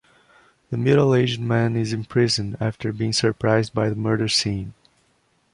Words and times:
The 0.71 0.77
middle-aged 0.79 1.39
man 1.39 1.75
is 1.75 1.93
imprisoned, 1.93 2.57
after 2.59 2.91
being 2.91 3.13
surprised 3.13 3.71
by 3.75 3.87
the 3.89 3.95
murder 3.95 4.27
scene. 4.29 4.73